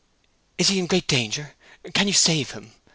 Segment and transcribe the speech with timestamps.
[0.57, 2.71] "Is he in great danger—can you save him?"